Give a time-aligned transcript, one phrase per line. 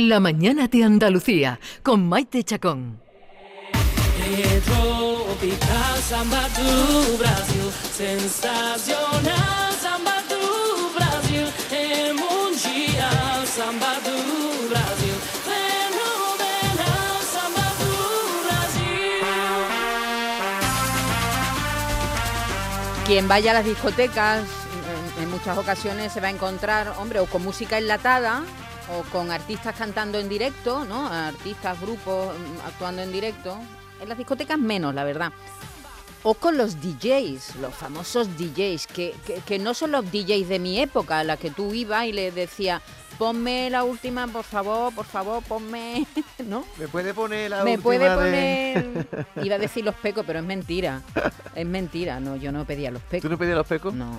[0.00, 3.00] La mañana de Andalucía con Maite Chacón.
[4.64, 17.66] Tropical samba do Brasil, sensacional samba do Brasil, é mundial samba do Brasil, fenomenal samba
[17.80, 17.92] do
[18.46, 19.18] Brasil.
[23.04, 24.44] Quien vaya a las discotecas
[25.16, 28.44] en, en muchas ocasiones se va a encontrar, hombre, o con música enlatada
[28.90, 31.06] o con artistas cantando en directo, ¿no?
[31.08, 33.56] Artistas, grupos mm, actuando en directo.
[34.00, 35.32] En las discotecas menos, la verdad.
[36.24, 40.58] O con los DJs, los famosos DJs, que, que, que no son los DJs de
[40.58, 42.82] mi época, a la que tú ibas y le decías,
[43.18, 46.06] ponme la última, por favor, por favor, ponme,
[46.44, 46.64] ¿no?
[46.76, 49.26] ¿Me puede poner la Me última puede de- poner.
[49.46, 51.02] Iba a decir los pecos, pero es mentira.
[51.54, 52.18] Es mentira.
[52.20, 53.30] No, yo no pedía los ¿Tú pecos.
[53.30, 53.94] no pedías los pecos?
[53.94, 54.10] No.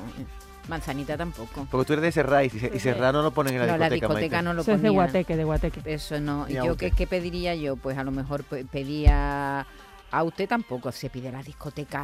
[0.70, 1.68] Manzanita tampoco.
[1.70, 3.90] Porque tú eres de Serra y, y Serra no lo ponen en la No, la
[3.90, 4.44] discoteca, discoteca Maite.
[4.46, 5.82] no lo Eso es de guateque, de guateque.
[5.86, 6.46] Eso no.
[6.48, 7.76] ¿Y yo qué, qué pediría yo?
[7.76, 9.66] Pues a lo mejor pe- pedía.
[10.12, 12.04] A usted tampoco se pide la discoteca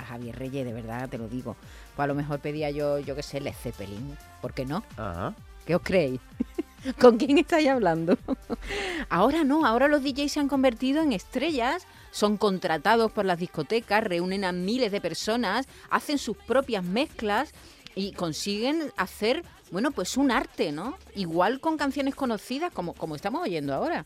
[0.00, 1.56] a Javier Reyes, de verdad, te lo digo.
[1.96, 4.16] Pues a lo mejor pedía yo, yo qué sé, Led Zeppelin.
[4.42, 4.82] ¿Por qué no?
[4.98, 5.34] Ajá.
[5.66, 6.20] ¿Qué os creéis?
[7.00, 8.16] ¿Con quién estáis hablando?
[9.08, 14.04] ahora no, ahora los DJs se han convertido en estrellas, son contratados por las discotecas,
[14.04, 17.52] reúnen a miles de personas, hacen sus propias mezclas
[17.98, 20.96] y consiguen hacer, bueno, pues un arte, ¿no?
[21.16, 24.04] Igual con canciones conocidas como, como estamos oyendo ahora.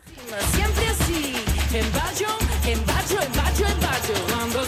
[0.54, 1.34] Siempre así,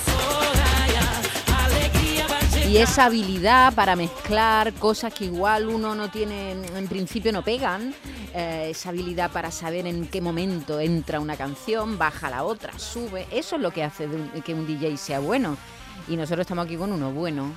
[0.05, 2.69] sola alegría.
[2.69, 7.95] Y esa habilidad para mezclar cosas que igual uno no tiene, en principio no pegan,
[8.35, 13.27] eh, esa habilidad para saber en qué momento entra una canción, baja la otra, sube,
[13.31, 15.57] eso es lo que hace de un- que un DJ sea bueno.
[16.09, 17.53] Y nosotros estamos aquí con uno bueno,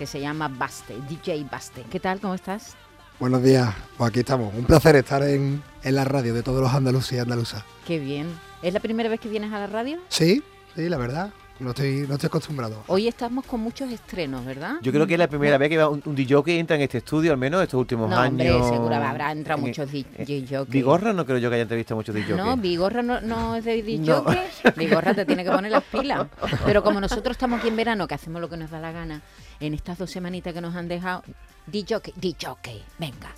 [0.00, 1.84] que se llama Baste, DJ Baste.
[1.90, 2.20] ¿Qué tal?
[2.20, 2.74] ¿Cómo estás?
[3.18, 4.54] Buenos días, pues aquí estamos.
[4.54, 7.64] Un placer estar en, en la radio de todos los andaluces y andaluzas.
[7.86, 8.26] Qué bien.
[8.62, 9.98] ¿Es la primera vez que vienes a la radio?
[10.08, 10.42] Sí,
[10.74, 11.34] sí, la verdad.
[11.60, 12.84] No estoy, no estoy acostumbrado.
[12.86, 14.76] Hoy estamos con muchos estrenos, ¿verdad?
[14.80, 16.82] Yo creo que es la primera vez que va un, un DJ que entra en
[16.82, 18.56] este estudio, al menos estos últimos no, años.
[18.56, 20.68] hombre, seguro habrá entrado En- muchos DJ jockeys.
[20.70, 22.34] Vigorra no creo yo que haya entrevistado muchos DJ.
[22.34, 24.22] No, Vigorra no, no es de No.
[24.22, 24.72] DJ.
[24.76, 26.28] Vigorra te tiene que poner las pilas.
[26.64, 29.20] Pero como nosotros estamos aquí en verano, que hacemos lo que nos da la gana,
[29.60, 31.22] en estas dos semanitas que nos han dejado,
[31.66, 33.28] DJ, DJ, venga.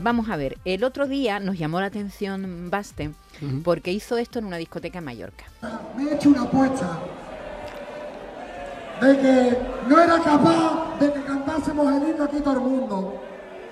[0.00, 3.10] Vamos a ver, el otro día nos llamó la atención Baste
[3.62, 5.44] porque hizo esto en una discoteca en Mallorca.
[5.96, 6.98] me he hecho una apuesta
[9.02, 9.58] de que
[9.88, 13.20] no era capaz de que cantásemos el himno aquí todo el mundo.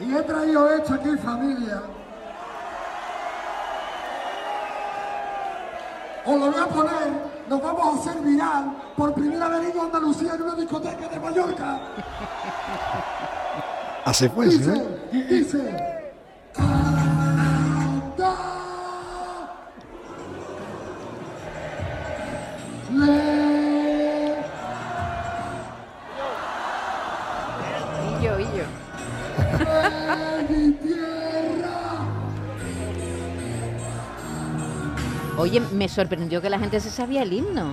[0.00, 1.82] Y he traído esto aquí familia.
[6.26, 7.12] Os lo voy a poner,
[7.48, 11.80] nos vamos a hacer viral por primera vez en Andalucía en una discoteca de Mallorca.
[14.04, 14.46] Así fue.
[14.46, 15.26] Dice, ¿eh?
[15.28, 15.76] dice.
[16.56, 18.59] Anda.
[35.50, 37.72] Oye, me sorprendió que la gente se sabía el himno.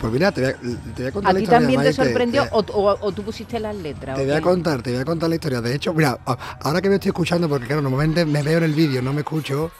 [0.00, 1.58] Pues mira, te voy a, te voy a contar ¿A la ti historia.
[1.60, 4.16] también te sorprendió o, o- o tú pusiste las letras?
[4.16, 5.60] Te voy a contar, te voy a contar la historia.
[5.60, 6.18] De hecho, mira,
[6.60, 9.20] ahora que me estoy escuchando, porque claro, normalmente me veo en el vídeo, no me
[9.20, 9.70] escucho,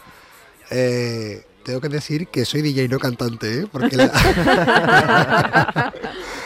[0.70, 3.66] eh, tengo que decir que soy DJ, no cantante, ¿eh?
[3.70, 4.10] Porque la,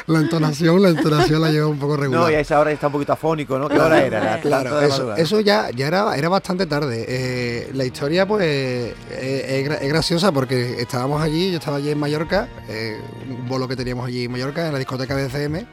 [0.06, 2.22] la entonación, la entonación la llevo un poco regular.
[2.24, 3.68] No, y a esa hora está un poquito afónico, ¿no?
[3.68, 4.40] ¿Qué hora era?
[4.40, 7.04] Claro, de eso, ya, ya era, era bastante tarde.
[7.08, 11.90] Eh, la historia, pues, eh, es, gra- es graciosa porque estábamos allí, yo estaba allí
[11.90, 15.66] en Mallorca, eh, un bolo que teníamos allí en Mallorca, en la discoteca BCM.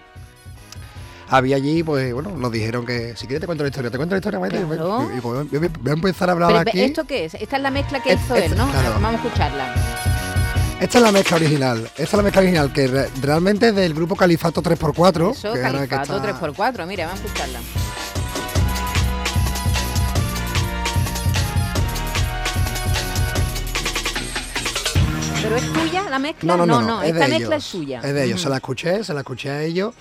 [1.34, 4.14] Había allí, pues, bueno, nos dijeron que, si quieres te cuento la historia, te cuento
[4.14, 4.64] la historia, Maite.
[4.68, 5.10] Claro.
[5.12, 6.82] Y, y, voy voy a empezar a hablar Pero, aquí.
[6.82, 7.34] ¿Esto qué es?
[7.34, 8.70] Esta es la mezcla que Es- hizo él, ¿no?
[8.70, 8.90] claro.
[9.02, 9.76] Vamos a escucharla.
[10.80, 11.84] Esta es la mezcla original.
[11.98, 15.32] Esta es la mezcla original, que re- realmente es del grupo Califato 3x4.
[15.32, 16.86] Eso, que Califato está- 3x4.
[16.86, 17.60] Mira, vamos a escucharla.
[25.42, 26.56] ¿Pero es tuya la mezcla?
[26.58, 27.54] No, no, no, es esta mezcla ellos.
[27.56, 28.00] es suya.
[28.04, 28.44] Es de ellos, Mm.
[28.44, 29.94] se la escuché, se la escuché a ellos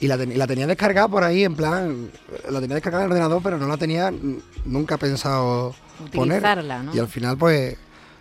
[0.00, 2.10] y la, ten- la tenía descargada por ahí, en plan,
[2.48, 4.12] la tenía descargada en el ordenador, pero no la tenía
[4.64, 5.74] nunca pensado
[6.12, 6.38] poner.
[6.38, 6.94] Utilizarla, ¿no?
[6.94, 7.76] Y al final, pues,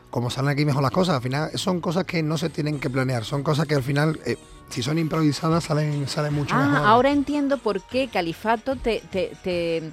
[0.09, 2.89] como salen aquí mejor las cosas, al final son cosas que no se tienen que
[2.89, 4.35] planear, son cosas que al final, eh,
[4.69, 6.87] si son improvisadas, salen, salen mucho Ah, mejor.
[6.87, 9.91] ahora entiendo por qué Califato te, te, te,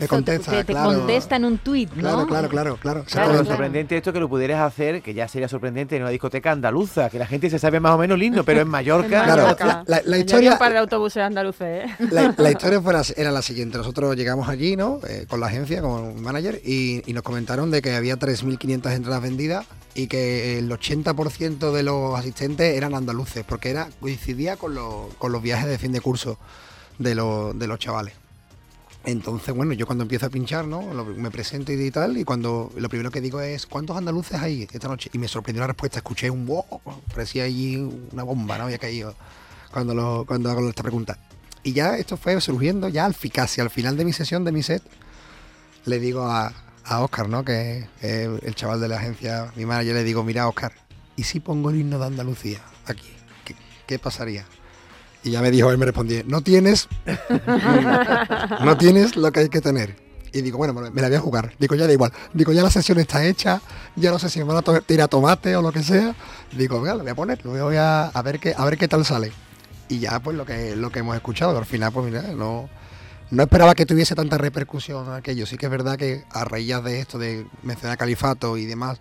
[0.00, 0.90] te contesta, te, te claro.
[0.98, 2.00] contesta en un tuit, ¿no?
[2.02, 3.04] Claro, claro, claro, claro.
[3.04, 6.52] Claro, lo sorprendente esto que lo pudieras hacer, que ya sería sorprendente en una discoteca
[6.52, 9.08] andaluza, que la gente se sabe más o menos himno, pero en Mallorca.
[9.24, 9.64] Claro, Mallorca.
[9.66, 11.96] la- la- la Allí historia- un par de autobuses andaluces, ¿eh?
[12.10, 13.78] La, la historia fue la- era la siguiente.
[13.78, 15.00] Nosotros llegamos allí, ¿no?
[15.08, 18.92] Eh, con la agencia, con un manager, y, y nos comentaron de que había 3.500
[18.92, 24.74] entradas vendidas y que el 80% de los asistentes eran andaluces, porque era coincidía con,
[24.74, 26.38] los- con los viajes de fin de curso
[26.98, 28.14] de los chavales.
[29.08, 30.82] Entonces, bueno, yo cuando empiezo a pinchar, ¿no?
[30.82, 34.86] Me presento y tal, y cuando lo primero que digo es, ¿cuántos andaluces hay esta
[34.86, 35.08] noche?
[35.14, 37.76] Y me sorprendió la respuesta, escuché un wow, parecía allí
[38.12, 38.64] una bomba, ¿no?
[38.64, 39.14] Había caído
[39.72, 41.16] cuando, lo, cuando hago esta pregunta.
[41.62, 44.62] Y ya esto fue surgiendo ya al casi al final de mi sesión, de mi
[44.62, 44.82] set,
[45.86, 46.52] le digo a,
[46.84, 47.46] a Oscar, ¿no?
[47.46, 50.72] Que es el chaval de la agencia, mi manager, le digo, mira Oscar,
[51.16, 53.08] ¿y si pongo el himno de Andalucía aquí?
[53.46, 53.56] ¿Qué,
[53.86, 54.44] qué pasaría?
[55.24, 56.88] Y ya me dijo, él me respondió, no tienes,
[58.64, 59.96] no tienes lo que hay que tener.
[60.32, 61.54] Y digo, bueno, me la voy a jugar.
[61.58, 62.12] Digo, ya da igual.
[62.34, 63.60] Digo, ya la sesión está hecha,
[63.96, 66.14] ya no sé si me van a to- tirar tomate o lo que sea.
[66.52, 68.88] Digo, venga, lo voy a poner, lo voy a, a ver qué, a ver qué
[68.88, 69.32] tal sale.
[69.88, 72.68] Y ya pues lo que, lo que hemos escuchado, al final pues mira, no,
[73.30, 75.46] no esperaba que tuviese tanta repercusión aquello.
[75.46, 78.98] Sí que es verdad que a raíz de esto, de mencionar califato y demás,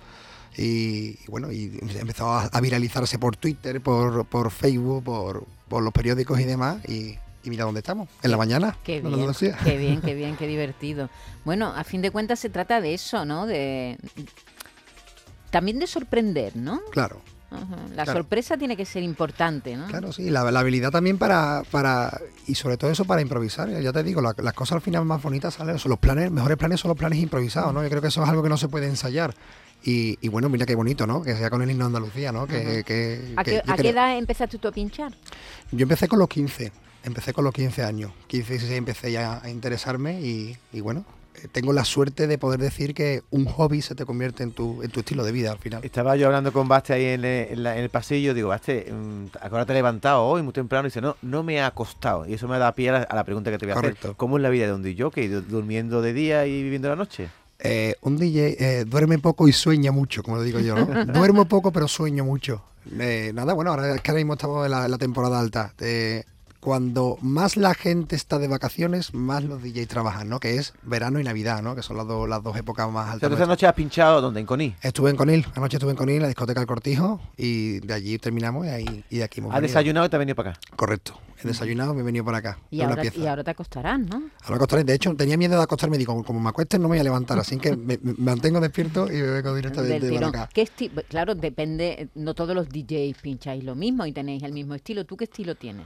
[0.56, 5.84] y, y bueno, y empezó a, a viralizarse por Twitter, por, por Facebook, por, por
[5.84, 8.78] los periódicos y demás, y, y mira dónde estamos, en la mañana.
[8.84, 9.32] Qué bien,
[9.64, 11.10] qué bien, qué bien, qué divertido.
[11.46, 13.46] Bueno, a fin de cuentas se trata de eso, ¿no?
[13.46, 13.98] De
[15.50, 16.82] también de sorprender, ¿no?
[16.92, 17.22] Claro.
[17.50, 17.78] Ajá.
[17.96, 18.20] La Claro.
[18.20, 19.88] sorpresa tiene que ser importante, ¿no?
[19.88, 23.70] Claro, sí, la, la habilidad también para, para, y sobre todo eso para improvisar.
[23.82, 26.58] Ya te digo, la- las cosas al final más bonitas salen, son los planes, mejores
[26.58, 27.82] planes son los planes improvisados, ¿no?
[27.84, 29.34] Yo creo que eso es algo que no se puede ensayar.
[29.90, 31.22] Y, y bueno, mira qué bonito, ¿no?
[31.22, 32.46] Que sea con el himno de Andalucía, ¿no?
[32.46, 35.14] Que, que- ¿A que qué, a qué edad empezaste tú a pinchar?
[35.72, 36.74] Yo empecé con los 15,
[37.06, 38.12] empecé con los 15 años.
[38.28, 41.06] 15, 16 empecé ya a interesarme y, y bueno,
[41.36, 44.84] eh, tengo la suerte de poder decir que un hobby se te convierte en tu,
[44.84, 45.82] en tu estilo de vida al final.
[45.86, 48.92] Estaba yo hablando con Baste ahí en, el- en la- en el pasillo, digo, Baste,
[48.92, 52.26] mm, ahora te he levantado hoy muy temprano y dice, no, no me ha costado.
[52.28, 54.08] Y eso me da pie a la, a la pregunta que te voy a Correcto.
[54.10, 54.18] hacer.
[54.18, 55.30] ¿Cómo es la vida de un DJ?
[55.30, 57.30] Du- ¿Durmiendo de día y viviendo la noche?
[57.60, 61.06] Eh, un DJ eh, duerme poco y sueña mucho, como lo digo yo, ¿no?
[61.14, 62.64] Duermo poco pero sueño mucho.
[63.00, 65.74] Eh, nada, bueno, ahora es que ahora mismo estamos en la, en la temporada alta.
[66.68, 70.42] Cuando más la gente está de vacaciones, más los DJs trabajan, ¿no?
[70.42, 71.78] Que es verano y Navidad, ¿no?
[71.78, 73.30] Que son las, dos las dos épocas más altas.
[73.30, 74.42] tú esta noche has pinchado ¿dónde?
[74.42, 74.76] En Coní.
[74.82, 78.20] Estuve en Conil, anoche estuve en Conil, en la discoteca del Cortijo, y de allí
[78.20, 79.70] terminamos y, ahí, y de aquí hemos Has venido.
[79.70, 80.60] desayunado y te has venido para acá.
[80.76, 81.18] Correcto.
[81.42, 82.58] He desayunado, me he venido para acá.
[82.70, 83.18] Y ahora, pieza.
[83.18, 84.24] y ahora te acostarás, ¿no?
[84.44, 84.84] Ahora acostaré.
[84.84, 85.98] De hecho, tenía miedo de acostarme.
[85.98, 87.40] Digo, como me acuesten, no me voy a levantar.
[87.40, 90.50] Así que me, me mantengo despierto y me vengo directamente para acá.
[90.54, 94.74] ¿Qué esti- claro, depende, no todos los DJs pincháis lo mismo y tenéis el mismo
[94.74, 95.06] estilo.
[95.06, 95.86] ¿Tú qué estilo tienes?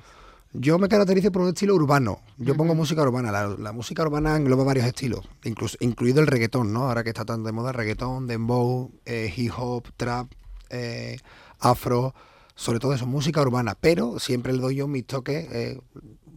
[0.54, 2.20] Yo me caracterizo por un estilo urbano.
[2.38, 3.32] Yo pongo música urbana.
[3.32, 6.88] La, la música urbana engloba varios estilos, incluso, incluido el reggaetón, ¿no?
[6.90, 10.30] Ahora que está tan de moda, reggaetón, dembow, eh, hip hop, trap,
[10.70, 11.18] eh,
[11.60, 12.14] afro,
[12.56, 13.76] sobre todo eso, música urbana.
[13.80, 15.48] Pero siempre le doy yo mis toques.
[15.52, 15.80] eh,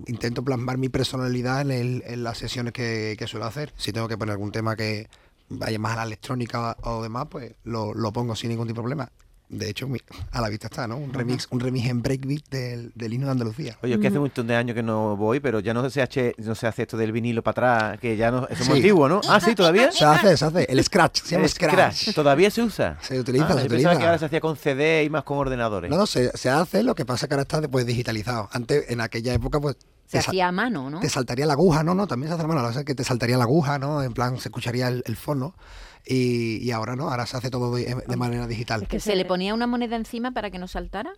[0.07, 3.73] intento plasmar mi personalidad en, el- en las sesiones que, que suelo hacer.
[3.77, 5.09] Si tengo que poner algún tema que
[5.49, 8.83] vaya más a la electrónica o demás, pues lo, lo pongo sin ningún tipo de
[8.85, 9.13] problema.
[9.49, 9.87] De hecho,
[10.33, 10.97] a la vista está, ¿no?
[10.97, 13.77] Un remix, un remix en breakbeat del, del himno de Andalucía.
[13.83, 16.03] Oye, es que hace un montón de años que no voy, pero ya no se
[16.03, 17.53] hace, no se hace esto del vinilo para
[17.89, 18.73] atrás, que ya no, es muy Sí.
[18.73, 19.21] antiguo, ¿no?
[19.29, 19.93] Ah, sí, todavía.
[19.93, 20.65] Se hace, se hace.
[20.65, 22.15] El scratch, se llama El scratch.
[22.15, 22.99] ¿Todavía se usa?
[23.03, 23.77] Se utiliza, Ah, se yo utiliza.
[23.91, 25.91] pensaba que ahora se hacía con CD y más con ordenadores.
[25.91, 28.49] No, no, se, se hace, lo que pasa es que ahora está después digitalizado.
[28.51, 29.77] Antes, en aquella época, pues
[30.07, 31.01] Se hacía a mano, ¿no?
[31.01, 31.95] te saltaría la aguja, ¿no?
[31.95, 34.03] No, también se hace a mano, la verdad es que te saltaría la aguja, ¿no?
[34.03, 35.55] En plan, se escucharía el, el fono.
[36.07, 38.87] Y, y ahora no, ahora se hace todo de, de manera digital.
[38.87, 41.13] ¿Que se le ponía una moneda encima para que no saltara?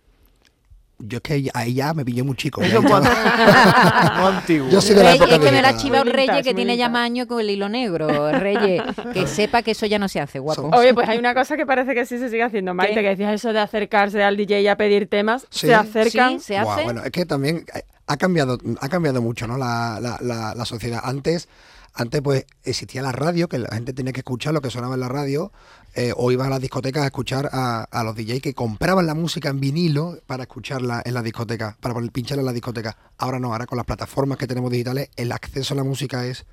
[0.99, 2.59] Yo es que ahí ya me pillé muy chico.
[2.63, 2.71] es.
[4.71, 5.77] Yo soy de la Rey- época es que me lo ha digital.
[5.77, 8.31] chivado Muy Reyes, que tiene ya más años con el hilo negro.
[8.31, 8.81] Reyes,
[9.13, 10.69] que sepa que eso ya no se hace, guapo.
[10.75, 13.01] Oye, pues hay una cosa que parece que sí se sigue haciendo, Maite, ¿Qué?
[13.01, 15.45] que decías eso de acercarse al DJ a pedir temas.
[15.49, 15.67] Sí.
[15.67, 16.39] Se acercan.
[16.39, 16.83] Sí, se hace.
[16.83, 19.57] bueno, es que también eh, ha cambiado, ha cambiado mucho, ¿no?
[19.57, 21.01] La, la- la- la sociedad.
[21.03, 21.47] Antes,
[21.93, 24.99] antes, pues, existía la radio, que la gente tenía que escuchar lo que sonaba en
[25.01, 25.51] la radio,
[25.95, 29.15] eh, o iba a las discotecas a escuchar a, a los DJs que compraban la
[29.15, 32.95] música en vinilo para escucharla en la discoteca, para pincharla en la discoteca.
[33.17, 36.45] Ahora no, ahora con las plataformas que tenemos digitales, el acceso a la música es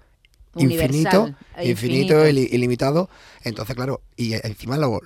[0.56, 2.26] infinito, Universal, e infinito, infinito.
[2.28, 3.10] ili- ilimitado.
[3.42, 5.00] Entonces, claro, y eh, encima lo-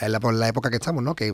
[0.00, 1.14] en la, por la época que estamos, ¿no?
[1.14, 1.32] Que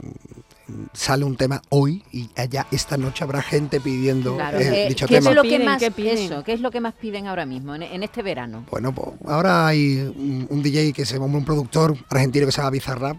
[0.93, 5.17] sale un tema hoy y allá esta noche habrá gente pidiendo Claro, eh, dicho ¿qué
[5.17, 5.31] tema.
[5.31, 6.19] es lo que Piden, más ¿qué piden?
[6.19, 6.43] eso?
[6.45, 8.65] ¿Qué es lo que más piden ahora mismo en, en este verano?
[8.71, 12.59] Bueno, pues ahora hay un, un DJ que se llama un productor argentino que se
[12.59, 13.17] llama Bizarrap.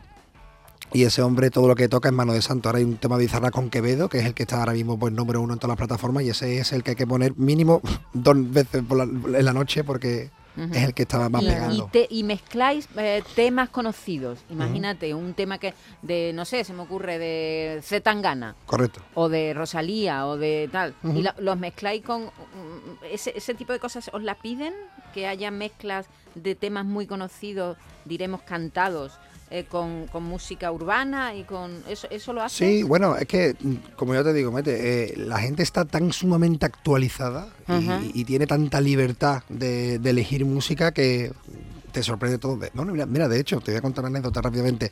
[0.94, 2.70] Y ese hombre todo lo que toca es mano de santo.
[2.70, 4.98] Ahora hay un tema de Bizarrap con Quevedo, que es el que está ahora mismo
[4.98, 6.24] pues número uno en todas las plataformas.
[6.24, 7.82] Y ese es el que hay que poner mínimo
[8.14, 11.88] dos veces por la- en la noche porque Es el que estaba más y, pegando.
[11.88, 14.40] y te- y mezcláis eh, temas conocidos.
[14.50, 19.02] Imagínate, un tema que de, no sé, se me ocurre de Z Tangana Correcto.
[19.16, 20.94] o de Rosalía o de tal.
[21.04, 22.24] Y la- los mezcláis con...
[22.26, 22.30] mm,
[23.12, 24.74] ese, ese tipo de cosas os la piden,
[25.14, 29.14] que haya mezclas de temas muy conocidos, diremos cantados,
[29.58, 31.82] eh, con, con música urbana y con...
[31.88, 32.58] ¿Eso, eso lo hace?
[32.58, 36.12] Sí, bueno, es que, mm, como yo te digo, Mete, eh, la gente está tan
[36.12, 41.32] sumamente actualizada y, y tiene tanta libertad de, de elegir música que
[41.94, 42.60] te sorprende todo.
[42.74, 44.92] Bueno, mira, mira, de hecho, te voy a contar una anécdota rápidamente.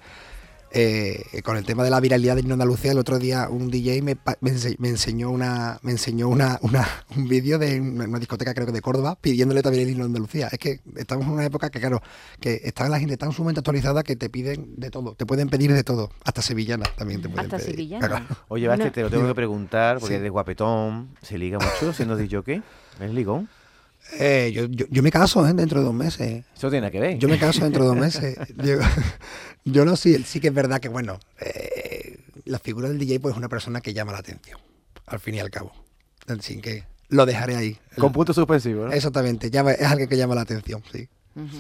[0.75, 4.01] Eh, con el tema de la viralidad de Himno Andalucía, el otro día un DJ
[4.01, 8.05] me, pa- me, ense- me enseñó una me enseñó una, una- un vídeo de una,
[8.05, 10.47] una discoteca, creo que de Córdoba, pidiéndole también el himno de Andalucía.
[10.51, 12.01] Es que estamos en una época que, claro,
[12.39, 15.71] que está la gente tan sumamente actualizada que te piden de todo, te pueden pedir
[15.71, 17.71] de todo, hasta sevillana también te pueden Hasta pedir.
[17.75, 18.07] sevillana.
[18.07, 18.25] Claro.
[18.47, 18.91] Oye, Basti, No.
[18.91, 20.19] te lo tengo que preguntar, porque Sí.
[20.21, 22.63] eres guapetón, se liga mucho siendo DJ.
[22.99, 23.47] ¿Es ligón?
[24.19, 25.53] Eh, yo, yo, yo me caso ¿eh?
[25.53, 26.43] dentro de dos meses.
[26.57, 27.17] Eso tiene que ver.
[27.19, 28.37] Yo me caso dentro de dos meses.
[28.57, 28.75] Yo,
[29.65, 33.33] yo no sí, sí que es verdad que, bueno, eh, la figura del DJ pues
[33.33, 34.59] es una persona que llama la atención,
[35.05, 35.71] al fin y al cabo.
[36.27, 37.77] Así que lo dejaré ahí.
[37.97, 38.91] Con punto suspensivo, ¿no?
[38.93, 41.07] Exactamente, llama- es alguien que llama la atención, sí.
[41.35, 41.57] Ujú.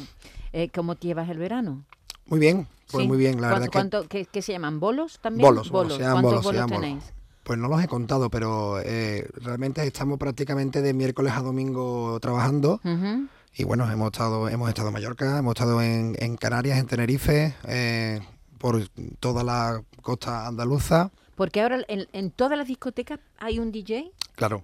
[0.53, 1.83] Eh, ¿Cómo llevas el verano?
[2.27, 3.07] Muy bien, pues Sí.
[3.07, 3.71] muy bien, la ¿Cuánto- verdad que...
[3.71, 4.79] cuánto- qué, qué se llaman?
[4.79, 5.45] ¿Bolos también?
[5.47, 7.03] Bolos, bolos, se llaman ¿Cuántos bolos, se bolos tenéis?
[7.43, 12.79] Pues no los he contado, pero eh, realmente estamos prácticamente de miércoles a domingo trabajando.
[12.85, 13.27] Ujú.
[13.55, 17.53] Y bueno, hemos estado, hemos estado en Mallorca, hemos estado en, en Canarias, en Tenerife,
[17.67, 18.19] eh,
[18.57, 18.87] por
[19.19, 21.11] toda la costa andaluza.
[21.35, 24.11] Porque ahora en, en todas las discotecas hay un DJ.
[24.35, 24.63] Claro,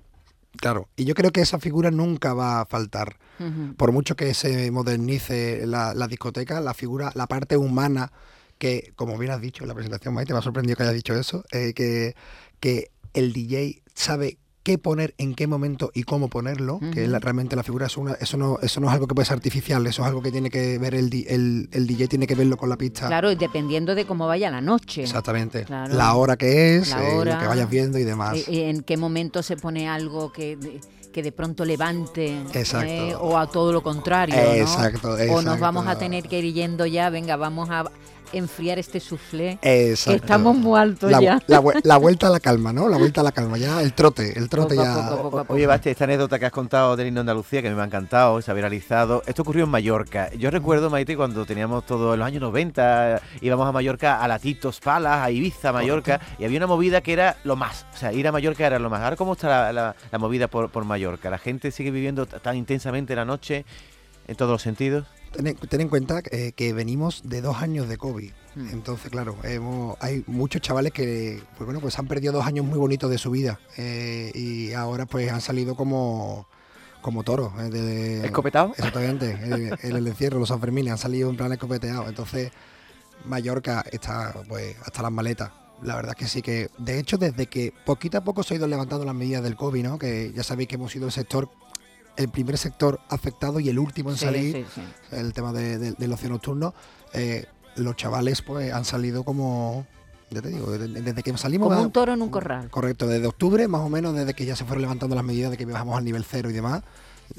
[0.57, 0.87] claro.
[0.95, 3.17] Y yo creo que esa figura nunca va a faltar.
[3.77, 8.11] Por mucho que se modernice la, la discoteca, la figura, la parte humana,
[8.57, 11.15] que como bien has dicho en la presentación, Maite, me ha sorprendido que hayas dicho
[11.15, 12.15] eso, eh, que,
[12.59, 17.19] que el DJ sabe qué poner, en qué momento y cómo ponerlo, que es la-
[17.19, 19.85] realmente la figura es una, eso no, eso no es algo que puede ser artificial,
[19.87, 22.57] eso es algo que tiene que ver el, di- el, el DJ tiene que verlo
[22.57, 23.07] con la pista.
[23.07, 25.03] Claro, dependiendo de cómo vaya la noche.
[25.03, 25.63] Exactamente.
[25.63, 25.93] Claro.
[25.95, 27.33] La hora que es, La eh, hora.
[27.35, 28.37] lo que vayas viendo y demás.
[28.37, 30.81] Eh, eh, en qué momento se pone algo que, de-
[31.13, 32.37] que de pronto levante.
[32.53, 32.85] Exacto.
[32.91, 34.35] eh, o a todo lo contrario.
[34.35, 34.41] ¿no?
[34.53, 37.85] Exacto, O nos vamos a tener que ir yendo ya, venga, vamos a
[38.33, 39.59] enfriar este soufflé.
[39.61, 40.15] Exacto.
[40.23, 41.39] Estamos muy altos la, ya.
[41.47, 42.87] la vue- la vuelta a la calma, ¿no?
[42.89, 44.95] La vuelta a la calma, ya el trote, el trote Poco ya.
[45.09, 45.53] poco, poco a poco.
[45.53, 48.41] Oye, Basti, esta anécdota que has contado del himno de Andalucía, que me ha encantado,
[48.41, 50.29] se ha viralizado, esto ocurrió en Mallorca.
[50.37, 55.17] Yo recuerdo, Maite, cuando teníamos todos los años 90, íbamos a Mallorca, a Latitos, Palas,
[55.25, 57.85] a Ibiza, Mallorca, y había una movida que era lo más.
[57.93, 59.01] O sea, ir a Mallorca era lo más.
[59.01, 61.29] Ahora, ¿cómo está la, la- la movida por, por Mallorca?
[61.29, 63.65] ¿La gente sigue viviendo tan intensamente la noche,
[64.27, 65.05] en todos los sentidos?
[65.31, 68.31] Ten, en- ten en cuenta eh, que venimos de dos años de COVID.
[68.55, 68.69] Hmm.
[68.71, 72.77] Entonces, claro, hemos- hay muchos chavales que, pues bueno, pues han perdido dos años muy
[72.79, 73.59] bonitos de su vida.
[73.77, 76.47] eh, y ahora pues han salido como,
[77.01, 77.53] como toros.
[77.59, 78.69] eh, de- ¿Escopetado?
[78.77, 79.31] Exactamente.
[79.31, 82.07] en, en el encierro, los Sanfermines han salido en plan escopeteado.
[82.09, 82.51] Entonces,
[83.25, 85.51] Mallorca está pues hasta las maletas.
[85.81, 88.57] La verdad es que sí que, de hecho, desde que poquito a poco se ha
[88.57, 89.97] ido levantando las medidas del COVID, ¿no?
[89.99, 91.49] Que ya sabéis que hemos sido el sector,
[92.17, 94.81] el primer sector afectado y el último en Sí, salir sí, sí.
[95.15, 96.73] el tema de, de- del ocio nocturno,
[97.13, 99.85] eh, los chavales pues han salido como,
[100.29, 101.69] ya te digo, desde, desde que salimos...
[101.69, 102.69] Como un toro en un corral.
[102.69, 105.57] Correcto, desde octubre más o menos, desde que ya se fueron levantando las medidas de
[105.57, 106.81] que bajamos al nivel cero y demás,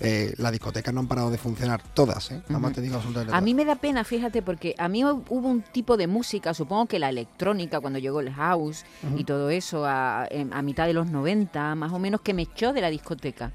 [0.01, 2.41] eh, las discotecas no han parado de funcionar, todas, ¿eh?
[2.49, 2.71] Más Ujú.
[2.75, 3.67] te digo absolutamente A mí todas.
[3.67, 7.01] me da pena, fíjate, porque a mí hu- hubo un tipo de música, supongo que
[7.01, 8.85] la electrónica, cuando llegó el house
[9.17, 12.43] y todo eso, a, em, a mitad de los 90, más o menos, que me
[12.43, 13.51] echó de la discoteca.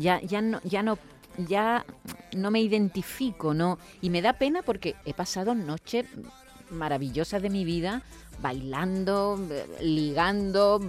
[0.00, 0.98] Ya, ya no, ya no,
[1.36, 1.84] ya
[2.36, 3.78] no me identifico, ¿no?
[4.00, 6.06] Y me da pena porque he pasado noches
[6.70, 8.02] maravillosas de mi vida
[8.40, 9.38] bailando,
[9.82, 10.80] ligando,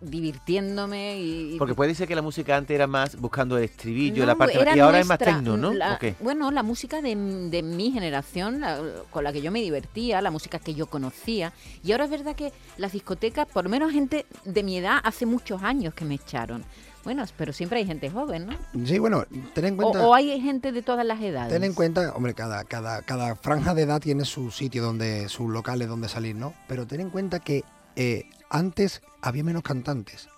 [0.00, 4.34] divirtiéndome y, Porque puede ser que la música antes era más buscando el estribillo, la
[4.36, 4.58] parte...
[4.76, 5.72] Y ahora es más tecno, ¿no?
[6.20, 10.30] Bueno, la música de, de mi generación, la- con la que yo me divertía, la
[10.30, 11.52] música que yo conocía.
[11.82, 15.62] Y ahora es verdad que las discotecas, por menos gente de mi edad, hace muchos
[15.62, 16.64] años que me echaron.
[17.04, 18.86] Bueno, pero siempre hay gente joven, ¿no?
[18.86, 20.06] Sí, bueno, ten en cuenta...
[20.06, 21.52] o hay gente de todas las edades.
[21.52, 25.50] Ten en cuenta, hombre, cada, cada, cada franja de edad tiene su sitio donde, sus
[25.50, 26.54] locales donde salir, ¿no?
[26.68, 27.64] Pero ten en cuenta que
[27.96, 30.28] eh, antes había menos cantantes.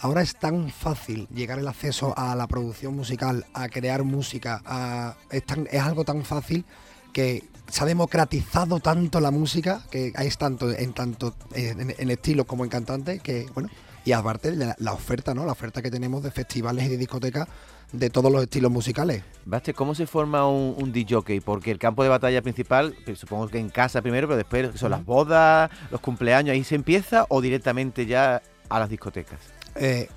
[0.00, 5.16] Ahora es tan fácil llegar el acceso a la producción musical, a crear música, a-
[5.30, 6.64] es, tan- es algo tan fácil
[7.12, 12.46] que se ha democratizado tanto la música, que hay tanto en tanto en, en estilos
[12.46, 13.68] como en cantantes, que bueno,
[14.04, 15.44] y aparte la, la oferta, ¿no?
[15.46, 17.46] La oferta que tenemos de festivales y de discotecas
[17.92, 19.22] de todos los estilos musicales.
[19.44, 21.40] Baste, ¿cómo se forma un, un DJ?
[21.44, 25.04] Porque el campo de batalla principal, supongo que en casa primero, pero después son las
[25.04, 28.40] bodas, los cumpleaños, ahí se empieza o directamente ya
[28.70, 29.38] a las discotecas.
[29.76, 30.08] Eh,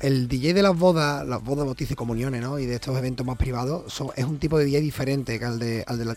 [0.00, 2.58] el DJ de las bodas, las bodas, bautizos y comuniones, ¿no?
[2.58, 5.58] Y de estos eventos más privados, son- es un tipo de DJ diferente que al
[5.60, 6.16] de, al de la,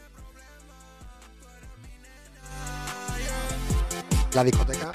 [4.34, 4.92] la discoteca.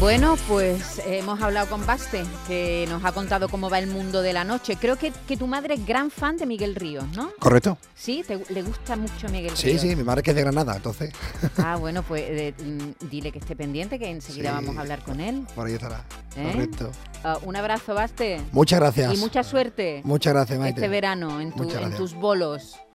[0.00, 4.32] Bueno, pues hemos hablado con Baste, que nos ha contado cómo va el mundo de
[4.32, 4.76] la noche.
[4.80, 7.30] Creo que, que tu madre es gran fan de Miguel Ríos, ¿no?
[7.40, 7.78] Correcto.
[7.96, 9.80] Sí, ¿Te- le gusta mucho Miguel Sí, Ríos.
[9.82, 11.12] sí, mi madre que es de Granada, entonces
[11.56, 14.54] Ah, bueno, pues eh, mm, dile que esté pendiente, que enseguida Sí.
[14.54, 15.44] vamos a hablar con él.
[15.56, 16.04] por ahí estará.
[16.36, 16.48] ¿Eh?
[16.52, 16.92] Correcto.
[17.24, 18.40] Ah, un abrazo, Baste.
[18.52, 19.12] Muchas gracias.
[19.14, 20.78] Y mucha suerte Muchas gracias, Maite.
[20.80, 22.76] este verano en, tu- tus bolos.